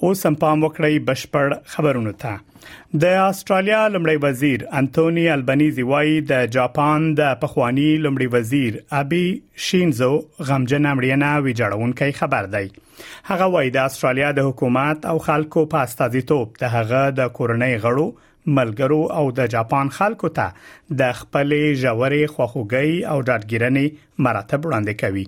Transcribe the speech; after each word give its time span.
اوس 0.02 0.26
هم 0.26 0.34
پام 0.44 0.64
وکړئ 0.68 1.00
بشپړ 1.08 1.56
خبرونه 1.76 2.12
ته 2.24 2.36
د 3.02 3.18
استرالیا 3.28 3.80
لمړی 3.94 4.18
وزیر 4.22 4.60
انټونی 4.80 5.24
البنيزي 5.36 5.84
وایي 5.90 6.16
د 6.32 6.46
جاپان 6.56 7.08
د 7.20 7.34
پخوانی 7.42 7.88
لمړی 8.04 8.28
وزیر 8.36 8.78
ابي 9.00 9.24
شینزو 9.66 10.10
غمجن 10.50 10.88
امړینه 10.92 11.32
ویجاړونکې 11.46 12.18
خبر 12.20 12.50
دی 12.54 12.64
هغه 13.30 13.50
وایي 13.56 13.74
د 13.76 13.90
استرالیا 13.90 14.30
د 14.38 14.48
حکومت 14.50 15.06
او 15.12 15.16
خلکو 15.28 15.66
په 15.76 15.86
استازیتوب 15.90 16.56
د 16.64 16.74
هغه 16.78 17.02
د 17.20 17.32
کورنۍ 17.40 17.76
غړو 17.84 18.06
ملګرو 18.56 19.00
او 19.18 19.24
د 19.38 19.50
جاپان 19.54 19.88
خلکو 19.98 20.28
ته 20.38 20.96
د 21.00 21.12
خپلې 21.20 21.62
ژورې 21.82 22.22
خواخوږي 22.32 22.90
او 23.12 23.16
ډاډګیرنې 23.28 23.86
مراتب 24.26 24.60
وړاندې 24.64 24.94
کوي 25.02 25.24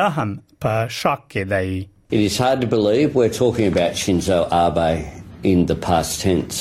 لا 0.00 0.08
هم 0.18 0.28
په 0.66 0.86
شاک 1.00 1.26
کې 1.26 1.50
دی 1.56 1.82
It 2.16 2.22
is 2.22 2.34
hard 2.44 2.62
to 2.62 2.66
believe 2.72 3.14
we're 3.18 3.34
talking 3.34 3.68
about 3.74 3.94
Shinzo 4.00 4.38
Abe 4.54 4.88
in 5.50 5.60
the 5.68 5.76
past 5.84 6.18
tense. 6.24 6.58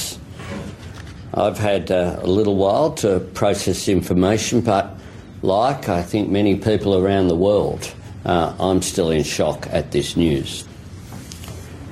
I've 1.45 1.59
had 1.63 1.91
uh, 1.95 1.97
a 2.27 2.31
little 2.35 2.55
while 2.61 2.87
to 3.01 3.09
process 3.39 3.81
information, 3.95 4.61
but 4.69 5.00
Like 5.43 5.89
I 5.89 6.03
think 6.03 6.29
many 6.29 6.55
people 6.55 6.95
around 6.95 7.27
the 7.27 7.35
world, 7.35 7.91
uh, 8.25 8.53
I'm 8.59 8.83
still 8.83 9.09
in 9.09 9.23
shock 9.23 9.67
at 9.71 9.91
this 9.91 10.15
news. 10.15 10.65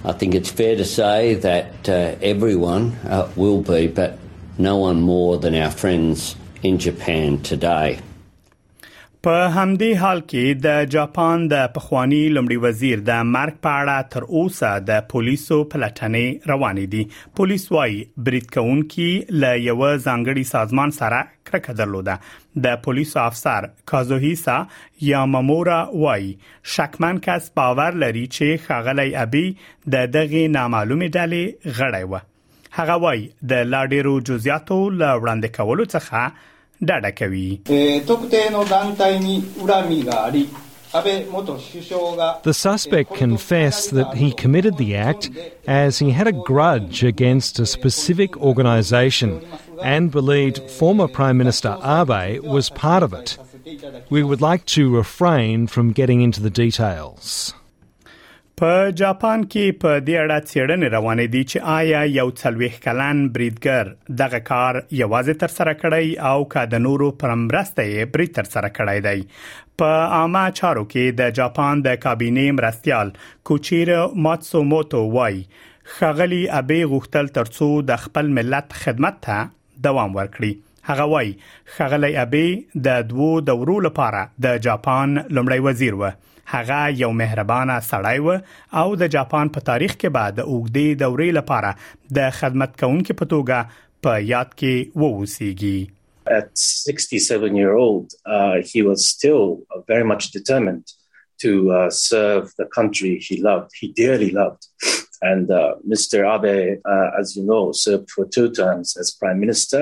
I 0.05 0.11
think 0.13 0.35
it's 0.35 0.51
fair 0.51 0.75
to 0.75 0.85
say 0.85 1.33
that 1.35 1.89
uh, 1.89 2.15
everyone 2.21 2.91
uh, 3.07 3.27
will 3.35 3.61
be, 3.61 3.87
but 3.87 4.19
no 4.59 4.77
one 4.77 5.01
more 5.01 5.39
than 5.39 5.55
our 5.55 5.71
friends 5.71 6.35
in 6.61 6.77
Japan 6.77 7.41
today. 7.41 7.97
په 9.27 9.39
همدې 9.53 9.87
حال 10.01 10.19
کې 10.25 10.59
د 10.65 10.85
جاپان 10.93 11.41
د 11.53 11.63
پخوانی 11.77 12.19
لمړي 12.35 12.57
وزیر 12.65 13.01
د 13.07 13.17
مرګ 13.31 13.55
په 13.65 13.71
اړه 13.79 14.05
تر 14.13 14.27
اوسه 14.27 14.67
د 14.89 15.01
پولیسو 15.13 15.55
پلټنې 15.73 16.51
روانې 16.51 16.93
دي 16.93 17.01
پولیس 17.39 17.65
وايي 17.77 17.97
بریټکون 18.27 18.85
کې 18.93 19.41
ل 19.43 19.57
یو 19.65 19.81
ځانګړي 20.05 20.45
سازمان 20.51 20.95
سره 20.99 21.19
کرکه 21.49 21.75
درلوده 21.81 22.15
د 22.67 22.77
پولیسو 22.85 23.19
افسر 23.23 23.67
کازوهیسا 23.93 24.55
یامامورا 25.09 25.77
وايي 26.05 26.29
شکمن 26.75 27.19
کس 27.27 27.49
باور 27.61 27.97
لري 28.05 28.21
چې 28.29 28.61
خغلی 28.69 29.09
ابي 29.25 29.41
د 29.97 30.05
دغه 30.17 30.45
نامعلومه 30.55 31.11
ډلې 31.11 31.75
غړی 31.81 32.13
و 32.13 32.79
هغه 32.79 32.95
وايي 33.07 33.27
د 33.53 33.67
لاډیرو 33.73 34.15
جزئیاتو 34.31 34.79
ل 35.01 35.03
وړاندې 35.21 35.53
کولو 35.61 35.87
څخه 35.95 36.47
ډډه 36.87 37.11
کوي 37.19 37.49
The 42.49 42.53
suspect 42.67 43.11
confessed 43.25 43.89
that 43.99 44.11
he 44.23 44.29
committed 44.43 44.75
the 44.77 44.91
act 45.11 45.23
as 45.83 45.91
he 46.03 46.09
had 46.19 46.27
a 46.27 46.31
grudge 46.49 46.99
against 47.13 47.53
a 47.59 47.67
specific 47.75 48.31
organisation 48.49 49.31
and 49.83 50.03
believed 50.17 50.57
former 50.79 51.07
Prime 51.07 51.37
Minister 51.41 51.73
Abe 51.99 52.39
was 52.55 52.65
part 52.71 53.03
of 53.03 53.11
it. 53.21 53.29
We 54.15 54.21
would 54.27 54.41
like 54.49 54.63
to 54.77 54.83
refrain 55.01 55.67
from 55.67 55.91
getting 55.99 56.21
into 56.21 56.41
the 56.41 56.49
details. 56.63 57.53
په 58.63 58.71
جاپان 59.01 59.43
کې 59.51 59.65
په 59.81 59.91
دې 60.07 60.15
اړه 60.23 60.37
څېړنې 60.47 60.87
روانې 60.95 61.27
دي 61.33 61.43
چې 61.51 61.57
آیا 61.79 61.99
یو 62.13 62.31
څلويخ 62.41 62.73
کلن 62.85 63.19
بریډګر 63.35 63.91
دغه 64.21 64.39
کار 64.49 64.79
یوازې 65.01 65.35
تر 65.43 65.51
سره 65.57 65.73
کړی 65.83 66.07
او 66.31 66.39
کا 66.53 66.63
د 66.73 66.81
نورو 66.87 67.07
پرمرسته 67.21 67.85
یې 67.91 68.09
بری 68.15 68.27
تر 68.39 68.49
سره 68.55 68.69
کړی 68.79 69.05
دی 69.07 69.79
په 69.83 70.01
عامه 70.17 70.43
چارو 70.59 70.83
کې 70.89 71.15
د 71.21 71.33
جاپان 71.39 71.83
د 71.87 71.97
کابینه 72.07 72.45
مرستيال 72.59 73.13
کوچیر 73.51 73.93
ماتسوموتو 74.27 75.03
وای 75.17 75.39
خغلی 75.95 76.41
ابي 76.61 76.81
غوښتل 76.95 77.31
ترڅو 77.41 77.69
د 77.91 78.03
خپل 78.05 78.35
ملت 78.39 78.79
خدمت 78.85 79.23
ته 79.27 79.51
دوام 79.87 80.17
ورکړي 80.19 80.91
هغه 80.91 81.09
وای 81.15 81.35
خغلی 81.79 82.15
ابي 82.25 82.45
د 82.89 83.03
دوو 83.13 83.31
دورو 83.51 83.79
لپاره 83.87 84.27
د 84.47 84.65
جاپان 84.69 85.15
لمړی 85.15 85.65
وزیر 85.69 86.03
و 86.03 86.11
هغه 86.53 86.79
یو 87.01 87.09
مهربانه 87.19 87.77
سړی 87.89 88.19
و 88.27 88.29
او 88.81 88.87
د 89.01 89.09
جاپان 89.15 89.51
په 89.55 89.65
تاریخ 89.69 89.91
کې 90.03 90.41
اوګدې 90.43 90.99
دورې 91.01 91.27
لپاره 91.37 91.75
د 92.17 92.31
خدمت 92.39 92.73
په 92.85 93.27
توګه 93.33 93.59
په 94.07 94.21
یاد 94.33 94.55
کې 94.61 94.99
ووسیږي 95.05 95.79
At 96.37 96.51
67 96.93 97.55
year 97.59 97.71
old, 97.83 98.05
uh, 98.37 98.55
he 98.71 98.79
was 98.87 99.05
still 99.13 99.45
uh, 99.73 99.79
very 99.91 100.05
much 100.11 100.23
determined 100.37 100.91
to 101.43 101.51
uh, 101.77 101.77
serve 101.99 102.43
the 102.61 102.67
country 102.77 103.11
he 103.29 103.35
loved, 103.47 103.69
he 103.81 103.87
dearly 104.01 104.29
loved. 104.41 104.67
And 105.29 105.53
uh, 105.59 105.61
Mr. 105.93 106.19
Abe, 106.33 106.53
uh, 106.93 107.07
as 107.21 107.33
you 107.37 107.43
know, 107.49 107.63
served 107.85 108.09
for 108.17 108.25
two 108.37 108.45
terms 108.61 108.87
as 109.03 109.09
prime 109.23 109.39
minister 109.45 109.81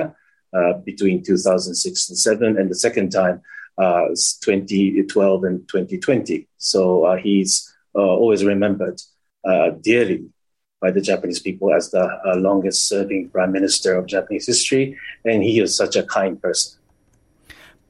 uh, 0.58 0.72
between 0.88 1.16
2006 1.28 2.08
and 2.08 2.22
7, 2.24 2.56
and 2.62 2.68
the 2.74 2.80
second 2.86 3.08
time 3.20 3.36
uh, 3.78 4.08
2012 4.42 5.44
and 5.44 5.60
2020. 5.68 6.48
So 6.58 7.04
uh, 7.04 7.14
he's 7.14 7.72
uh, 7.94 8.00
always 8.00 8.44
remembered 8.44 9.00
dearly 9.82 10.24
by 10.80 10.90
the 10.90 11.00
Japanese 11.00 11.38
people 11.38 11.72
as 11.72 11.88
the 11.92 12.04
longest 12.38 12.88
serving 12.88 13.28
prime 13.30 13.52
minister 13.52 13.94
of 13.94 14.06
Japanese 14.08 14.48
history. 14.48 14.98
And 15.24 15.44
he 15.44 15.60
is 15.60 15.76
such 15.76 15.94
a 15.94 16.02
kind 16.02 16.42
person. 16.42 16.72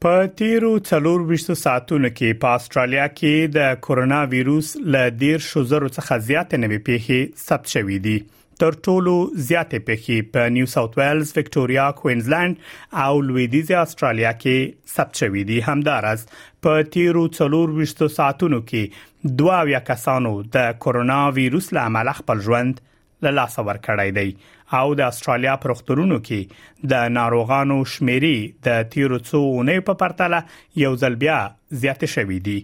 په 0.01 0.27
تیرو 0.37 0.79
څلور 0.79 1.21
وشتو 1.31 1.55
ساعتونو 1.55 2.09
کې 2.19 2.37
په 2.43 2.59
استرالیا 2.59 3.07
کې 3.07 3.55
د 3.57 3.79
کورونا 3.87 4.19
وایروس 4.35 4.69
له 4.95 5.09
ډیر 5.23 5.39
شوزرو 5.47 5.89
څخه 5.97 6.19
زیات 6.27 6.55
نوې 6.65 6.79
پیښې 6.89 7.49
ثبت 7.49 7.73
شوې 7.73 7.97
دي 8.05 8.19
تر 8.63 8.77
ټولو 8.87 9.13
زیاتې 9.49 9.79
پیښې 9.89 10.31
په 10.37 10.53
نیو 10.55 10.69
ساوث 10.73 10.97
ویلز، 11.01 11.29
وکټوريا، 11.37 11.85
کوینزلند 12.01 12.65
او 13.03 13.21
لویدیزي 13.27 13.77
استرالیا 13.83 14.33
کې 14.39 14.95
ثبت 14.95 15.21
شوې 15.21 15.45
دي 15.51 15.59
همدارس 15.69 16.25
په 16.67 16.89
تیرو 16.97 17.23
څلور 17.39 17.77
وشتو 17.79 18.09
ساعتونو 18.17 18.61
کې 18.73 19.37
دوا 19.43 19.61
ویا 19.69 19.83
کسانو 19.93 20.35
د 20.57 20.71
کورونا 20.87 21.21
وایروس 21.39 21.71
له 21.79 21.87
امله 21.91 22.17
خپل 22.23 22.43
ژوند 22.49 22.83
له 23.27 23.35
لاسه 23.39 23.67
ورکړی 23.71 24.17
دی 24.21 24.57
او 24.77 24.95
د 25.01 25.01
استرالیا 25.11 25.53
پرخترونو 25.65 26.17
کې 26.27 26.85
د 26.93 27.13
ناروغانو 27.19 27.77
شمیرې 27.93 28.67
د 28.67 28.83
تیروڅو 28.95 29.41
اونۍ 29.43 29.85
په 29.89 30.01
پرتله 30.03 30.41
یو 30.83 30.91
ځل 31.05 31.17
بیا 31.23 31.39
زیات 31.85 32.05
شوې 32.15 32.41
دي 32.51 32.57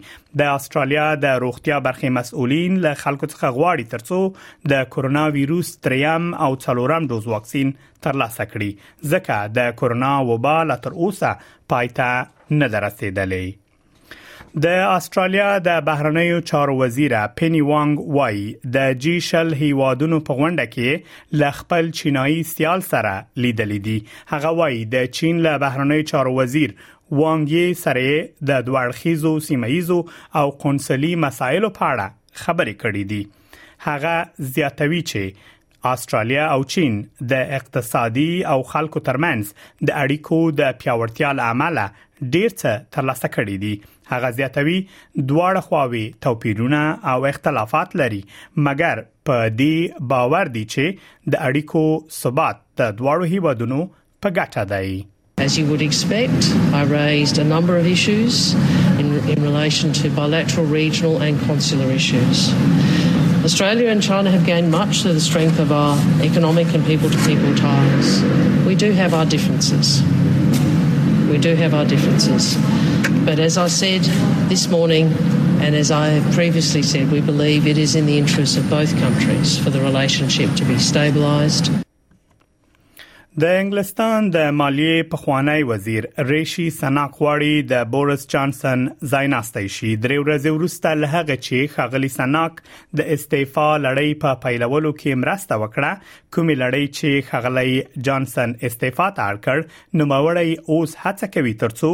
د 0.43 0.53
استرالیا 0.59 1.07
د 1.25 1.41
روغتیا 1.47 1.79
برخې 1.89 2.15
مسؤلین 2.19 2.77
له 2.87 3.01
خلکو 3.07 3.31
څخه 3.33 3.57
غواړي 3.57 3.91
ترڅو 3.97 4.71
د 4.75 4.87
کورونا 4.97 5.25
وایروس 5.39 5.73
تریم 5.89 6.29
او 6.49 6.53
څلورم 6.69 7.09
دوز 7.15 7.31
واکسین 7.35 7.73
ترلاسه 8.09 8.49
کړي 8.55 9.11
ځکه 9.17 9.43
د 9.61 9.77
کورونا 9.83 10.13
وبا 10.33 10.57
لا 10.73 10.79
تر 10.89 11.01
اوسه 11.07 11.33
پایته 11.75 12.15
نه 12.63 12.75
درسیدلې 12.79 13.53
د 14.63 14.67
استرالیا 14.89 15.47
د 15.67 15.79
بهرنیو 15.87 16.35
چارو 16.49 16.75
وزیر 16.81 17.13
پینی 17.39 17.61
وانګ 17.61 18.19
وای 18.19 18.71
د 18.75 18.99
جی 19.07 19.15
شل 19.29 19.49
هیوادونو 19.61 20.19
په 20.29 20.37
غونډه 20.41 20.69
کې 20.75 21.41
ل 21.41 21.57
خپل 21.61 21.89
چینایي 22.01 22.37
سیال 22.51 22.85
سره 22.89 23.15
لیدلې 23.15 23.81
دي 23.87 23.97
هغه 24.35 24.53
وای 24.61 24.77
د 24.93 25.09
چین 25.21 25.41
له 25.49 25.59
بهرنیو 25.65 26.05
چارو 26.13 26.35
وزیر 26.37 26.75
وانګ 26.83 27.57
یې 27.57 27.81
سره 27.81 28.53
د 28.53 28.63
دوړخیزو 28.69 29.33
سیمایزو 29.49 29.99
او 30.43 30.45
قونسلي 30.67 31.11
مسایلو 31.27 31.73
په 31.81 31.91
اړه 31.97 32.41
خبرې 32.45 32.81
کړې 32.85 33.05
دي 33.15 33.21
هغه 33.89 34.49
زیاتوي 34.61 35.03
چې 35.13 35.51
استرالیا 35.95 36.45
او 36.53 36.63
چین 36.75 37.03
د 37.33 37.51
اقتصادي 37.59 38.31
او 38.53 38.59
خلکو 38.75 39.01
ترمنځ 39.09 39.91
د 39.91 40.03
اړیکو 40.05 40.41
د 40.63 40.79
پیاوړتیا 40.85 41.35
لامل 41.43 41.85
ډیر 42.33 42.51
څه 42.61 42.73
ترلاسه 42.97 43.29
کړی 43.37 43.57
دي 43.65 43.73
هغه 44.13 44.29
زیاتوي 44.41 44.77
دواړه 45.29 45.61
خواوي 45.69 46.05
توپیرونه 46.27 46.83
او 47.15 47.19
اختلافات 47.33 47.89
لري 48.03 48.21
مګر 48.69 48.97
په 49.31 49.37
دې 49.61 49.77
باور 50.13 50.47
دي 50.59 50.65
چې 50.77 51.33
د 51.35 51.43
اړیکو 51.49 51.85
ثبات 52.21 52.57
د 52.83 52.95
دواړو 52.99 53.25
هیوادونو 53.35 53.79
په 54.27 54.37
ګټه 54.39 54.65
دی 54.75 54.91
As 55.45 55.55
you 55.59 55.65
would 55.71 55.81
expect, 55.85 56.43
I 56.81 56.83
raised 56.91 57.39
a 57.45 57.47
number 57.53 57.77
of 57.79 57.87
issues 57.95 58.37
in, 59.05 59.09
in, 59.33 59.39
relation 59.49 59.93
to 60.01 60.09
bilateral, 60.19 60.65
regional, 60.77 61.17
and 61.29 61.41
consular 61.49 61.89
issues. 62.01 62.39
Australia 63.49 63.89
and 63.95 64.01
China 64.09 64.31
have 64.35 64.45
gained 64.51 64.71
much 64.75 65.01
through 65.03 65.15
the 65.21 65.25
strength 65.31 65.59
of 65.65 65.73
our 65.81 65.97
economic 66.29 66.73
and 66.79 66.87
people 66.91 67.11
to 67.17 67.25
people 67.27 67.53
ties. 67.63 68.13
We 68.69 68.77
do 68.85 68.93
have 69.01 69.13
our 69.21 69.27
differences. 69.35 69.89
We 71.35 71.41
do 71.41 71.57
have 71.57 71.75
our 71.75 71.85
differences. 71.85 72.55
But 73.25 73.41
as 73.41 73.59
I 73.59 73.67
said 73.67 74.03
this 74.49 74.69
morning, 74.69 75.07
and 75.61 75.75
as 75.75 75.91
I 75.91 76.21
previously 76.33 76.81
said, 76.81 77.11
we 77.11 77.21
believe 77.23 77.67
it 77.67 77.77
is 77.77 77.97
in 77.97 78.07
the 78.07 78.17
interests 78.19 78.57
of 78.57 78.71
both 78.71 78.97
countries 79.01 79.59
for 79.59 79.71
the 79.71 79.81
relationship 79.81 80.55
to 80.55 80.65
be 80.65 80.75
stabilised. 80.75 81.84
د 83.43 83.55
انګلستان 83.61 84.27
د 84.35 84.51
مالیه 84.57 85.05
پخوانی 85.13 85.63
وزیر 85.69 86.05
ریشي 86.27 86.65
سناک 86.75 87.17
واړی 87.23 87.63
د 87.71 87.81
بورس 87.95 88.27
جانسن 88.35 88.85
زایناستي 89.15 89.63
شي 89.77 89.89
درې 90.05 90.21
ورځې 90.21 90.59
وروسته 90.59 90.93
له 90.99 91.09
هغه 91.15 91.37
چې 91.47 91.73
خاغلی 91.77 92.11
سناک 92.17 92.61
د 93.01 93.09
استعفا 93.17 93.65
لړۍ 93.87 94.21
په 94.25 94.39
پیلولو 94.45 94.93
کې 95.01 95.23
مرسته 95.25 95.59
وکړه 95.63 96.15
کومې 96.37 96.61
لړۍ 96.61 96.99
چې 96.99 97.29
خاغلی 97.31 98.05
جانسن 98.11 98.55
استعفا 98.71 99.09
تار 99.19 99.41
کړ 99.49 99.99
نو 100.01 100.07
موري 100.15 100.55
اوس 100.59 100.97
هڅه 101.03 101.31
کوي 101.39 101.55
ترڅو 101.65 101.93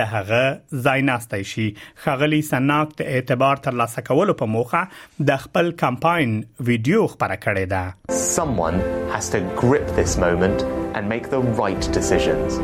د 0.00 0.12
هغه 0.16 0.80
زایناستي 0.88 1.42
شي 1.54 1.68
خاغلی 2.08 2.42
سناک 2.50 2.98
د 3.02 3.14
اعتبار 3.14 3.62
ترلاسه 3.68 4.06
کولو 4.10 4.36
په 4.42 4.52
موخه 4.56 4.84
د 5.32 5.40
خپل 5.46 5.72
کمپاین 5.84 6.36
ویډیو 6.40 7.08
خبره 7.14 7.40
کړې 7.46 7.76
ده 7.76 8.19
someone 8.22 8.80
has 9.08 9.28
to 9.30 9.40
grip 9.56 9.86
this 9.96 10.16
moment 10.16 10.62
and 10.96 11.08
make 11.08 11.30
the 11.30 11.40
right 11.40 11.80
decisions. 11.92 12.58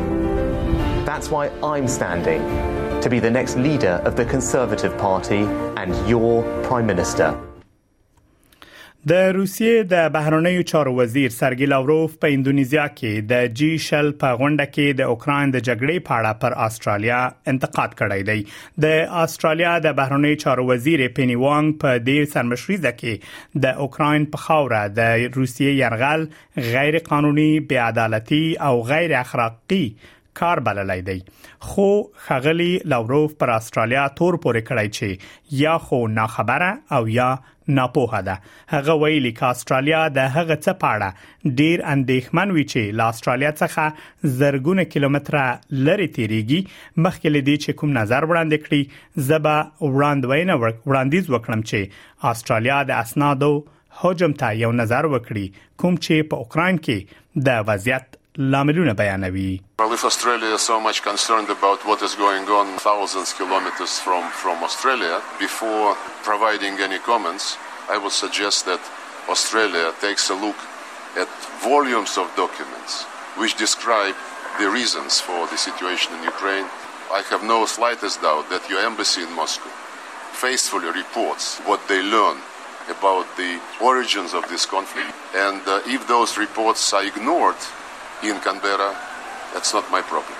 That's 1.05 1.29
why 1.29 1.49
I'm 1.63 1.87
standing 1.87 2.41
to 3.01 3.09
be 3.09 3.19
the 3.19 3.31
next 3.31 3.57
leader 3.57 4.01
of 4.05 4.15
the 4.15 4.25
Conservative 4.25 4.97
Party 4.97 5.43
and 5.77 5.93
your 6.07 6.43
Prime 6.63 6.85
Minister. 6.85 7.41
د 9.11 9.17
روسیې 9.35 9.81
د 9.91 10.07
بهرنیو 10.13 10.61
چارو 10.69 10.91
وزیر 10.95 11.27
سرګی 11.33 11.65
لاوروف 11.73 12.15
په 12.23 12.31
انډونیزیا 12.37 12.85
کې 12.93 13.27
د 13.31 13.51
جی 13.59 13.67
شل 13.87 14.07
په 14.23 14.39
غونډه 14.39 14.65
کې 14.71 14.97
د 15.01 15.11
اوکران 15.13 15.53
د 15.55 15.63
جګړې 15.67 16.05
په 16.07 16.15
اړه 16.15 16.39
پر 16.41 16.55
استرالیا 16.65 17.19
انتقاد 17.53 17.93
کړی 18.01 18.27
دی 18.29 18.83
د 18.85 19.13
استرالیا 19.21 19.75
د 19.85 19.95
بهرنیو 20.01 20.39
چارو 20.43 20.65
وزیر 20.71 21.05
پینی 21.19 21.37
وانګ 21.43 21.77
په 21.85 22.01
دې 22.09 22.33
سرمشريزه 22.33 22.91
کې 22.97 23.63
د 23.67 23.81
اوکران 23.85 24.27
په 24.35 24.43
خاوره 24.47 24.83
د 24.97 25.15
روسیې 25.21 25.79
يرغل 25.85 26.27
غیر 26.75 26.99
قانوني 27.11 27.49
بې 27.55 27.81
عدالتي 27.91 28.43
او 28.71 28.75
غیر 28.93 29.15
اخلاقی 29.23 29.83
کار 30.37 30.59
بللای 30.59 31.01
دی 31.01 31.23
خو 31.59 32.01
خغلی 32.13 32.77
لاوروف 32.85 33.33
پر 33.35 33.49
استرالیا 33.49 34.01
تور 34.17 34.35
پورې 34.41 34.65
کړای 34.71 34.89
چې 34.97 35.53
یا 35.59 35.77
خو 35.85 36.01
ناخبره 36.17 36.97
او 36.97 37.07
یا 37.13 37.27
ناپوهه 37.77 38.19
ده 38.27 38.35
هغه 38.75 38.93
ویلي 39.03 39.31
چې 39.39 39.55
استرالیا 39.55 40.01
د 40.17 40.27
هغه 40.35 40.57
څه 40.65 40.77
پاړه 40.83 41.55
ډیر 41.61 41.83
اندېښمن 41.93 42.53
وی 42.57 42.65
چې 42.73 42.99
لا 42.99 43.07
استرالیا 43.15 43.51
څخه 43.61 44.35
زرګونه 44.43 44.85
کیلومتره 44.97 45.45
لري 45.89 46.07
تیریږي 46.19 47.01
مخکې 47.05 47.35
لدی 47.37 47.57
چې 47.63 47.81
کوم 47.81 47.97
نظر 47.99 48.29
وړاندې 48.29 48.67
کړي 48.67 49.25
زبا 49.31 49.55
وړاندوینه 49.87 50.59
وړاندیز 50.59 51.31
وکړم 51.33 51.65
چې 51.71 52.29
استرالیا 52.35 52.77
د 52.91 52.99
اسنادو 53.01 53.51
حجم 54.03 54.37
ته 54.43 54.53
یو 54.61 54.71
نظر 54.83 55.11
وکړي 55.15 55.67
کوم 55.83 55.99
چې 56.05 56.31
په 56.35 56.45
اوکران 56.47 56.81
کې 56.89 57.43
د 57.49 57.69
وضعیت 57.71 58.16
ላመዱን 58.53 58.89
Well, 59.79 59.93
if 59.97 60.03
Australia 60.09 60.49
is 60.57 60.61
so 60.71 60.75
much 60.85 60.97
concerned 61.07 61.49
about 61.55 61.79
what 61.89 62.01
is 62.07 62.13
going 62.23 62.45
on 62.59 62.67
thousands 62.89 63.29
kilometers 63.39 63.93
from, 64.05 64.23
from 64.43 64.57
Australia, 64.67 65.15
before 65.39 65.87
providing 66.29 66.75
any 66.87 66.99
comments, 67.09 67.45
I 67.93 67.97
would 68.01 68.11
suggest 68.23 68.57
that 68.69 68.81
Australia 69.33 69.85
takes 70.05 70.25
a 70.29 70.35
look 70.43 70.59
at 71.23 71.29
volumes 71.71 72.13
of 72.21 72.25
documents 72.43 72.93
which 73.39 73.55
describe 73.65 74.15
the 74.59 74.69
reasons 74.77 75.13
for 75.27 75.39
the 75.51 75.57
situation 75.67 76.09
in 76.17 76.21
Ukraine. 76.35 76.67
I 77.19 77.21
have 77.31 77.41
no 77.55 77.59
slightest 77.77 78.21
doubt 78.27 78.45
that 78.51 78.69
your 78.71 78.81
embassy 78.89 79.21
in 79.27 79.31
Moscow 79.41 79.71
faithfully 80.43 80.89
reports 81.01 81.45
what 81.69 81.81
they 81.89 82.01
learn 82.15 82.37
about 82.97 83.25
the 83.41 83.51
origins 83.89 84.31
of 84.39 84.43
this 84.53 84.63
conflict. 84.75 85.15
And 85.47 85.61
uh, 85.75 85.81
if 85.95 85.99
those 86.15 86.31
reports 86.45 86.83
are 86.97 87.05
ignored, 87.11 87.59
in 88.23 88.39
Canberra. 88.39 88.95
That's 89.53 89.71
not 89.73 89.85
my 89.91 90.01
problem. 90.01 90.37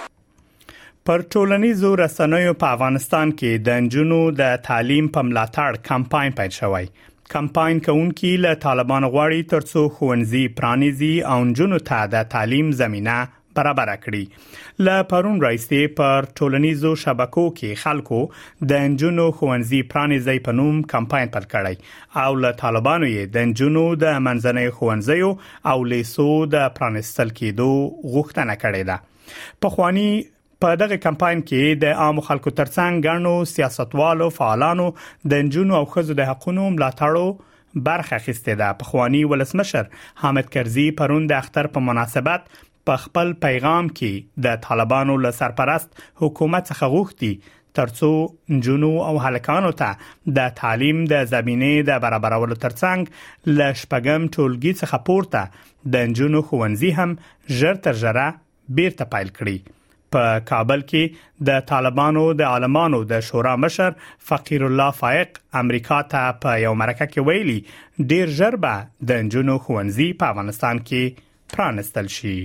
پر 1.05 1.21
ټولنیزو 1.33 1.95
رسنیو 1.97 2.53
په 2.61 2.67
افغانستان 2.75 3.29
کې 3.39 3.61
د 3.67 3.85
جنونو 3.93 4.23
د 4.39 4.57
تعلیم 4.67 5.05
په 5.17 5.27
ملاتړ 5.27 5.77
کمپاین 5.89 6.31
پیل 6.39 6.49
شوی 6.55 6.89
کمپاین 7.33 7.79
کوونکې 7.85 8.41
له 8.45 8.59
طالبان 8.65 9.07
غواړي 9.13 9.49
ترڅو 9.53 9.83
خوندزي 9.99 10.43
پرانیزي 10.57 11.11
او 11.35 11.39
جنونو 11.59 11.79
ته 11.91 12.01
د 12.15 12.27
تعلیم 12.33 12.71
زمينه 12.81 13.15
برابر 13.59 13.91
کړي 14.01 14.89
ل 14.89 15.05
پرون 15.11 15.39
رئیسي 15.45 15.79
پر 15.99 16.27
ټولنیزو 16.39 16.91
شبکو 17.03 17.45
کې 17.59 17.81
خلکو 17.83 18.19
د 18.71 18.85
انجونو 18.89 19.25
خوانزي 19.39 19.79
پرانیزي 19.93 20.35
په 20.47 20.57
نوم 20.59 20.79
کمپاین 20.93 21.31
پر 21.37 21.49
کړی 21.53 22.25
او 22.25 22.29
ل 22.45 22.53
طالبانو 22.63 23.09
یې 23.13 23.33
د 23.37 23.47
انجونو 23.49 23.85
د 24.05 24.23
منځنۍ 24.29 24.77
خوانزیو 24.79 25.31
او 25.73 25.77
لیسو 25.95 26.29
د 26.57 26.69
پرانستل 26.79 27.33
کېدو 27.41 27.69
غوښتنه 28.15 28.59
کړې 28.65 28.91
ده 28.91 29.65
په 29.65 29.75
خواني 29.77 30.07
په 30.65 30.77
دغه 30.81 31.01
کمپاین 31.07 31.41
کې 31.49 31.81
د 31.85 31.99
عام 32.05 32.19
خلکو 32.29 32.53
ترڅنګ 32.61 33.11
غنو 33.15 33.33
سیاستوالو 33.55 34.29
فعالانو 34.37 34.87
د 35.33 35.43
انجونو 35.45 35.77
او 35.81 35.85
خزو 35.97 36.21
د 36.21 36.31
حقوقو 36.33 36.61
ملاتړو 36.61 37.27
برخه 37.87 38.17
اخیسته 38.17 38.53
ده 38.61 38.69
په 38.79 38.89
خواني 38.91 39.19
ولسمشر 39.31 39.89
حامد 40.21 40.47
کرزي 40.53 40.85
پرون 41.01 41.25
د 41.31 41.35
اختر 41.41 41.67
په 41.75 41.83
مناسبت 41.89 42.47
په 42.87 42.95
خپل 43.03 43.31
پیغام 43.45 43.87
کې 43.93 44.43
د 44.47 44.57
طالبانو 44.65 45.15
له 45.27 45.37
سرپرست 45.37 46.01
حکومت 46.23 46.69
څخه 46.73 46.91
غوښتي 46.95 47.31
ترڅو 47.79 48.11
جنو 48.67 48.91
او 49.07 49.15
هلکانو 49.23 49.71
ته 49.79 50.35
د 50.37 50.51
تعلیم 50.59 51.01
د 51.13 51.25
زمینه 51.31 51.71
د 51.89 51.97
برابرولو 52.05 52.57
ترڅنګ 52.65 53.57
ل 53.57 53.73
شپږم 53.81 54.27
ټولګي 54.29 54.73
څخه 54.81 55.01
پورته 55.09 55.89
د 55.97 56.13
جنو 56.19 56.43
خوندزي 56.51 56.91
هم 56.99 57.15
ژر 57.61 57.81
تر 57.87 57.99
ژره 58.03 58.25
بیرته 58.79 59.09
پایل 59.15 59.33
کړي 59.39 59.75
په 60.15 60.39
کابل 60.53 60.83
کې 60.91 61.47
د 61.51 61.59
طالبانو 61.73 62.23
د 62.41 62.51
عالمانو 62.53 63.01
د 63.11 63.25
شورا 63.31 63.55
مشر 63.65 63.97
فقیر 64.31 64.63
الله 64.69 64.97
فائق 65.01 65.39
امریکا 65.63 65.97
ته 66.15 66.37
په 66.45 66.61
یو 66.63 66.71
مرکه 66.83 67.09
کې 67.15 67.27
ویلي 67.31 67.57
ډیر 68.15 68.31
ژر 68.39 68.57
به 68.67 68.79
د 69.11 69.27
جنو 69.35 69.57
خوندزي 69.67 70.09
په 70.23 70.31
افغانستان 70.37 70.81
کې 70.91 71.27
پرانستل 71.55 72.09
شي 72.19 72.35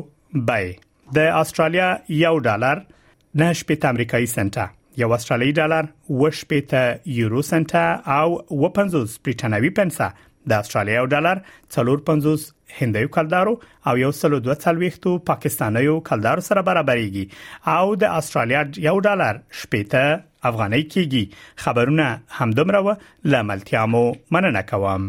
بای 0.52 0.68
د 1.20 1.32
استرالیا 1.42 1.88
یو 2.24 2.34
ډالر 2.50 2.84
نش 3.44 3.64
په 3.72 3.90
امریکایي 3.94 4.30
سنټه 4.34 4.68
یو 4.98 5.12
استرالی 5.12 5.52
ډالر 5.52 5.84
و 6.10 6.30
شپېته 6.30 7.00
یورو 7.18 7.42
سنت 7.50 7.74
او 8.14 8.30
و 8.62 8.68
50 8.78 9.04
برټانوي 9.26 9.70
پنسه 9.78 10.08
د 10.50 10.62
استرالیا 10.64 11.04
ډالر 11.14 11.40
450 11.76 12.48
هندیو 12.80 13.08
کلدارو 13.16 13.52
او 13.90 13.94
یو 14.02 14.10
سل 14.20 14.34
دوه 14.46 14.54
څلويختو 14.54 15.14
پاکستانیو 15.30 15.94
کلدارو 16.10 16.40
سره 16.48 16.62
برابرېږي 16.62 17.26
او 17.76 17.94
د 18.06 18.16
استرالیا 18.22 18.64
یو 18.88 18.96
ډالر 19.10 19.40
شپېته 19.60 20.18
افغانۍ 20.52 20.82
کېږي 20.94 21.24
خبرونه 21.66 22.08
همدمره 22.40 22.82
و 22.84 22.94
لاملتیا 23.36 23.86
مو 23.94 24.02
مننه 24.38 24.62
کوم 24.74 25.08